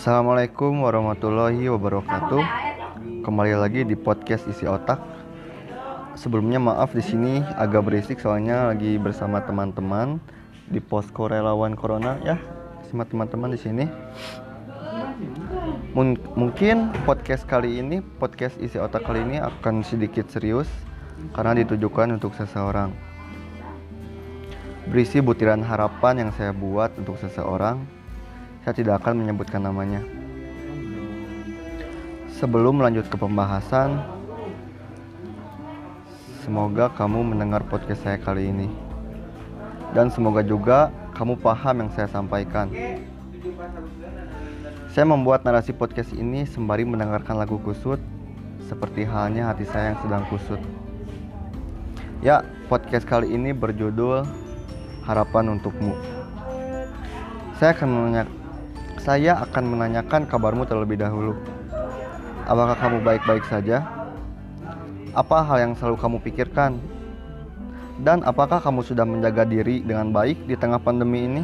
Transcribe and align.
Assalamualaikum 0.00 0.80
warahmatullahi 0.80 1.68
wabarakatuh. 1.68 2.40
Kembali 3.20 3.52
lagi 3.52 3.84
di 3.84 3.92
podcast 3.92 4.48
isi 4.48 4.64
otak. 4.64 4.96
Sebelumnya 6.16 6.56
maaf 6.56 6.96
di 6.96 7.04
sini 7.04 7.44
agak 7.60 7.84
berisik 7.84 8.16
soalnya 8.16 8.72
lagi 8.72 8.96
bersama 8.96 9.44
teman-teman 9.44 10.16
di 10.72 10.80
posko 10.80 11.28
relawan 11.28 11.76
corona 11.76 12.16
ya 12.24 12.40
sama 12.88 13.04
teman-teman 13.04 13.52
di 13.52 13.60
sini. 13.60 13.84
Mun- 15.92 16.16
mungkin 16.32 16.96
podcast 17.04 17.44
kali 17.44 17.84
ini, 17.84 18.00
podcast 18.00 18.56
isi 18.56 18.80
otak 18.80 19.04
kali 19.04 19.20
ini 19.20 19.36
akan 19.36 19.84
sedikit 19.84 20.32
serius 20.32 20.72
karena 21.36 21.52
ditujukan 21.60 22.16
untuk 22.16 22.32
seseorang. 22.32 22.88
Berisi 24.88 25.20
butiran 25.20 25.60
harapan 25.60 26.24
yang 26.24 26.30
saya 26.32 26.56
buat 26.56 26.88
untuk 26.96 27.20
seseorang 27.20 27.99
saya 28.70 28.86
tidak 28.86 29.02
akan 29.02 29.26
menyebutkan 29.26 29.66
namanya. 29.66 29.98
Sebelum 32.38 32.78
melanjut 32.78 33.02
ke 33.10 33.18
pembahasan, 33.18 33.98
semoga 36.46 36.86
kamu 36.94 37.34
mendengar 37.34 37.66
podcast 37.66 38.06
saya 38.06 38.14
kali 38.22 38.46
ini. 38.46 38.70
Dan 39.90 40.06
semoga 40.14 40.46
juga 40.46 40.94
kamu 41.18 41.42
paham 41.42 41.82
yang 41.82 41.90
saya 41.98 42.06
sampaikan. 42.14 42.70
Saya 44.94 45.02
membuat 45.02 45.42
narasi 45.42 45.74
podcast 45.74 46.14
ini 46.14 46.46
sembari 46.46 46.86
mendengarkan 46.86 47.42
lagu 47.42 47.58
kusut, 47.66 47.98
seperti 48.70 49.02
halnya 49.02 49.50
hati 49.50 49.66
saya 49.66 49.98
yang 49.98 50.00
sedang 50.06 50.22
kusut. 50.30 50.62
Ya, 52.22 52.46
podcast 52.70 53.02
kali 53.02 53.34
ini 53.34 53.50
berjudul 53.50 54.22
Harapan 55.02 55.58
Untukmu. 55.58 55.90
Saya 57.58 57.74
akan 57.74 57.90
saya 59.00 59.40
akan 59.48 59.64
menanyakan 59.76 60.28
kabarmu 60.28 60.68
terlebih 60.68 61.00
dahulu. 61.00 61.32
Apakah 62.44 62.76
kamu 62.76 63.00
baik-baik 63.00 63.44
saja? 63.48 63.80
Apa 65.16 65.40
hal 65.40 65.56
yang 65.64 65.72
selalu 65.72 65.96
kamu 65.96 66.16
pikirkan? 66.20 66.76
Dan 68.00 68.20
apakah 68.24 68.60
kamu 68.60 68.84
sudah 68.84 69.04
menjaga 69.08 69.44
diri 69.48 69.80
dengan 69.80 70.12
baik 70.12 70.44
di 70.44 70.56
tengah 70.56 70.80
pandemi 70.80 71.24
ini? 71.24 71.42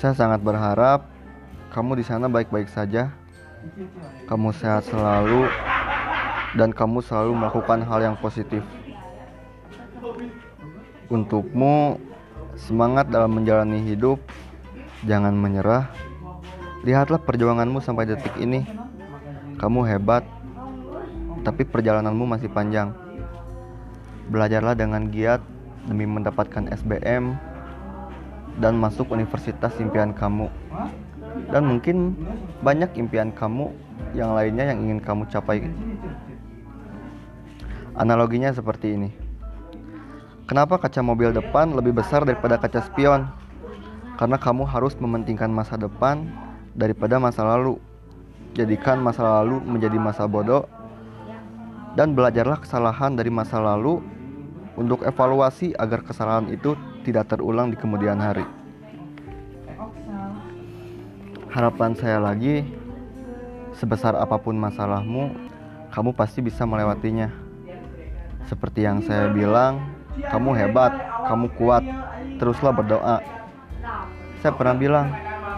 Saya 0.00 0.12
sangat 0.16 0.40
berharap 0.44 1.08
kamu 1.72 2.00
di 2.00 2.04
sana 2.04 2.28
baik-baik 2.28 2.68
saja. 2.68 3.08
Kamu 4.28 4.52
sehat 4.52 4.84
selalu 4.88 5.48
dan 6.60 6.74
kamu 6.76 7.00
selalu 7.00 7.32
melakukan 7.38 7.80
hal 7.88 8.00
yang 8.04 8.16
positif. 8.20 8.60
Untukmu 11.08 11.96
Semangat 12.52 13.08
dalam 13.08 13.32
menjalani 13.32 13.80
hidup, 13.80 14.20
jangan 15.08 15.32
menyerah. 15.32 15.88
Lihatlah 16.84 17.22
perjuanganmu 17.24 17.80
sampai 17.80 18.04
detik 18.04 18.36
ini. 18.36 18.68
Kamu 19.56 19.86
hebat, 19.88 20.20
tapi 21.46 21.64
perjalananmu 21.64 22.28
masih 22.28 22.52
panjang. 22.52 22.92
Belajarlah 24.28 24.76
dengan 24.76 25.08
giat 25.08 25.40
demi 25.88 26.04
mendapatkan 26.04 26.68
SBM 26.76 27.32
dan 28.60 28.76
masuk 28.76 29.08
universitas 29.08 29.72
impian 29.80 30.12
kamu. 30.12 30.52
Dan 31.48 31.64
mungkin 31.64 32.12
banyak 32.60 32.92
impian 33.00 33.32
kamu 33.32 33.72
yang 34.12 34.36
lainnya 34.36 34.76
yang 34.76 34.78
ingin 34.84 35.00
kamu 35.00 35.24
capai. 35.32 35.72
Analoginya 37.96 38.52
seperti 38.52 38.92
ini. 39.00 39.21
Kenapa 40.52 40.76
kaca 40.76 41.00
mobil 41.00 41.32
depan 41.32 41.72
lebih 41.72 41.96
besar 41.96 42.28
daripada 42.28 42.60
kaca 42.60 42.84
spion? 42.84 43.24
Karena 44.20 44.36
kamu 44.36 44.68
harus 44.68 44.92
mementingkan 45.00 45.48
masa 45.48 45.80
depan 45.80 46.28
daripada 46.76 47.16
masa 47.16 47.40
lalu. 47.40 47.80
Jadikan 48.52 49.00
masa 49.00 49.40
lalu 49.40 49.64
menjadi 49.64 49.96
masa 49.96 50.28
bodoh 50.28 50.68
dan 51.96 52.12
belajarlah 52.12 52.60
kesalahan 52.60 53.16
dari 53.16 53.32
masa 53.32 53.64
lalu 53.64 54.04
untuk 54.76 55.00
evaluasi 55.08 55.72
agar 55.72 56.04
kesalahan 56.04 56.44
itu 56.52 56.76
tidak 57.00 57.32
terulang 57.32 57.72
di 57.72 57.80
kemudian 57.80 58.20
hari. 58.20 58.44
Harapan 61.48 61.96
saya 61.96 62.20
lagi, 62.20 62.60
sebesar 63.72 64.20
apa 64.20 64.36
pun 64.36 64.60
masalahmu, 64.60 65.32
kamu 65.96 66.12
pasti 66.12 66.44
bisa 66.44 66.68
melewatinya. 66.68 67.32
Seperti 68.52 68.84
yang 68.84 69.00
saya 69.00 69.32
bilang, 69.32 70.01
kamu 70.20 70.50
hebat, 70.52 70.92
kamu 71.24 71.46
kuat, 71.56 71.84
teruslah 72.36 72.72
berdoa. 72.74 73.24
Saya 74.44 74.52
pernah 74.52 74.76
bilang, 74.76 75.08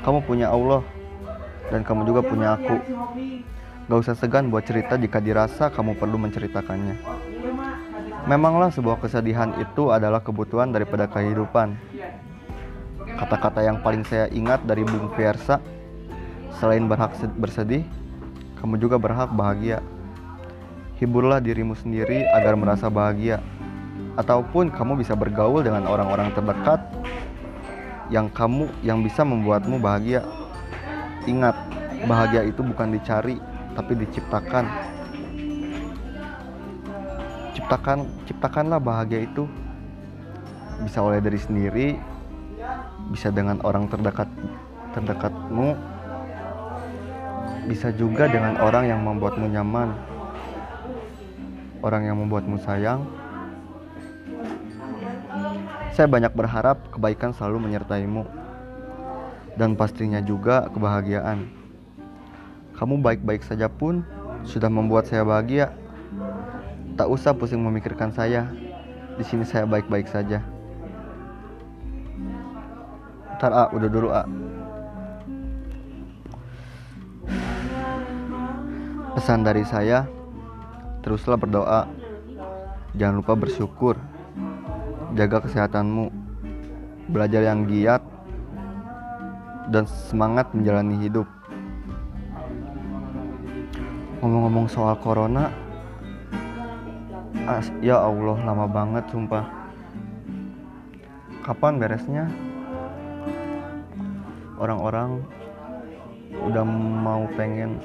kamu 0.00 0.24
punya 0.24 0.48
Allah, 0.48 0.80
dan 1.68 1.84
kamu 1.84 2.08
juga 2.08 2.20
punya 2.24 2.56
aku. 2.56 2.76
Gak 3.88 4.00
usah 4.04 4.16
segan 4.16 4.48
buat 4.52 4.64
cerita 4.64 4.96
jika 4.96 5.20
dirasa 5.20 5.68
kamu 5.72 5.96
perlu 5.96 6.16
menceritakannya. 6.20 6.96
Memanglah 8.28 8.68
sebuah 8.68 9.00
kesedihan 9.00 9.56
itu 9.56 9.88
adalah 9.88 10.20
kebutuhan 10.20 10.68
daripada 10.68 11.08
kehidupan. 11.08 11.76
Kata-kata 13.16 13.64
yang 13.64 13.80
paling 13.80 14.04
saya 14.04 14.28
ingat 14.28 14.62
dari 14.68 14.84
Bung 14.84 15.08
Fiersa, 15.16 15.64
selain 16.60 16.84
berhak 16.84 17.16
bersedih, 17.40 17.88
kamu 18.60 18.76
juga 18.76 19.00
berhak 19.00 19.32
bahagia. 19.32 19.80
Hiburlah 21.00 21.40
dirimu 21.40 21.72
sendiri 21.72 22.28
agar 22.36 22.58
merasa 22.58 22.92
bahagia 22.92 23.40
ataupun 24.18 24.74
kamu 24.74 24.98
bisa 24.98 25.14
bergaul 25.14 25.62
dengan 25.62 25.86
orang-orang 25.86 26.34
terdekat 26.34 26.82
yang 28.08 28.26
kamu 28.32 28.66
yang 28.82 29.04
bisa 29.04 29.22
membuatmu 29.22 29.78
bahagia. 29.78 30.24
Ingat, 31.28 31.54
bahagia 32.08 32.42
itu 32.48 32.64
bukan 32.64 32.96
dicari, 32.96 33.36
tapi 33.76 33.92
diciptakan. 33.94 34.64
Ciptakan, 37.52 37.98
ciptakanlah 38.24 38.80
bahagia 38.80 39.28
itu. 39.28 39.44
Bisa 40.82 41.02
oleh 41.04 41.20
diri 41.20 41.38
sendiri, 41.38 41.88
bisa 43.10 43.28
dengan 43.34 43.58
orang 43.66 43.90
terdekat 43.90 44.30
terdekatmu, 44.94 45.74
bisa 47.68 47.92
juga 47.92 48.24
dengan 48.30 48.56
orang 48.62 48.88
yang 48.88 49.00
membuatmu 49.04 49.46
nyaman, 49.52 49.92
orang 51.84 52.02
yang 52.08 52.16
membuatmu 52.16 52.56
sayang, 52.62 53.04
saya 55.98 56.06
banyak 56.06 56.30
berharap 56.30 56.78
kebaikan 56.94 57.34
selalu 57.34 57.66
menyertaimu 57.66 58.22
dan 59.58 59.74
pastinya 59.74 60.22
juga 60.22 60.70
kebahagiaan. 60.70 61.50
Kamu 62.78 63.02
baik-baik 63.02 63.42
saja 63.42 63.66
pun 63.66 64.06
sudah 64.46 64.70
membuat 64.70 65.10
saya 65.10 65.26
bahagia. 65.26 65.74
Tak 66.94 67.10
usah 67.10 67.34
pusing 67.34 67.58
memikirkan 67.58 68.14
saya. 68.14 68.46
Di 69.18 69.26
sini 69.26 69.42
saya 69.42 69.66
baik-baik 69.66 70.06
saja. 70.06 70.38
Ntar 73.34 73.50
A, 73.50 73.64
udah 73.74 73.90
dulu 73.90 74.14
A. 74.14 74.22
Pesan 79.18 79.42
dari 79.42 79.66
saya, 79.66 80.06
teruslah 81.02 81.34
berdoa. 81.34 81.90
Jangan 82.94 83.18
lupa 83.18 83.34
bersyukur 83.34 83.98
jaga 85.16 85.40
kesehatanmu, 85.44 86.12
belajar 87.08 87.40
yang 87.44 87.64
giat, 87.64 88.02
dan 89.72 89.84
semangat 90.08 90.48
menjalani 90.52 90.96
hidup. 91.00 91.28
Ngomong-ngomong 94.20 94.66
soal 94.66 94.98
corona, 94.98 95.52
as 97.46 97.70
ya 97.80 98.02
Allah 98.02 98.36
lama 98.42 98.66
banget 98.66 99.04
sumpah. 99.08 99.44
Kapan 101.46 101.80
beresnya? 101.80 102.28
Orang-orang 104.58 105.22
udah 106.44 106.64
mau 107.00 107.24
pengen 107.38 107.78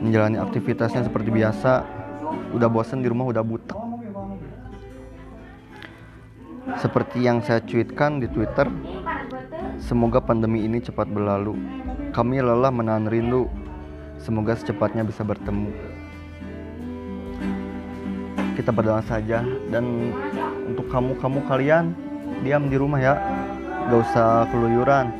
menjalani 0.00 0.40
aktivitasnya 0.40 1.04
seperti 1.04 1.34
biasa, 1.34 1.84
udah 2.54 2.68
bosen 2.70 3.02
di 3.02 3.10
rumah, 3.10 3.28
udah 3.28 3.42
butek. 3.42 3.76
Seperti 6.76 7.24
yang 7.24 7.40
saya 7.40 7.64
cuitkan 7.64 8.20
di 8.20 8.28
Twitter, 8.28 8.68
semoga 9.80 10.20
pandemi 10.20 10.60
ini 10.60 10.76
cepat 10.76 11.08
berlalu. 11.08 11.56
Kami 12.12 12.36
lelah 12.44 12.68
menahan 12.68 13.08
rindu. 13.08 13.48
Semoga 14.20 14.52
secepatnya 14.52 15.00
bisa 15.00 15.24
bertemu. 15.24 15.72
Kita 18.60 18.72
berdoa 18.76 19.00
saja 19.04 19.40
dan 19.72 20.12
untuk 20.68 20.88
kamu-kamu 20.92 21.48
kalian 21.48 21.96
diam 22.44 22.68
di 22.68 22.76
rumah 22.76 23.00
ya. 23.00 23.14
Gak 23.88 24.00
usah 24.12 24.44
keluyuran. 24.52 25.12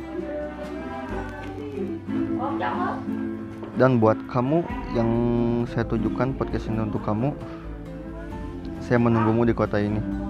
Dan 3.77 3.97
buat 3.97 4.17
kamu 4.29 4.61
yang 4.93 5.09
saya 5.69 5.85
tujukan 5.89 6.37
podcast 6.37 6.69
ini 6.69 6.85
untuk 6.85 7.01
kamu, 7.01 7.33
saya 8.81 9.01
menunggumu 9.01 9.45
di 9.45 9.53
kota 9.57 9.77
ini. 9.81 10.26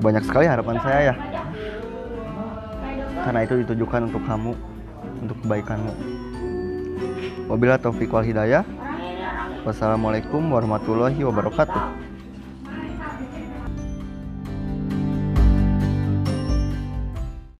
Banyak 0.00 0.22
sekali 0.24 0.46
harapan 0.46 0.76
saya 0.80 1.00
ya. 1.12 1.14
Karena 3.26 3.40
itu 3.42 3.54
ditujukan 3.66 4.06
untuk 4.06 4.22
kamu 4.22 4.52
untuk 5.26 5.36
kebaikanmu. 5.42 5.92
Wabila 7.50 7.76
taufiq 7.78 8.10
wal 8.12 8.26
hidayah. 8.26 8.62
Wassalamualaikum 9.66 10.46
warahmatullahi 10.46 11.18
wabarakatuh 11.26 12.05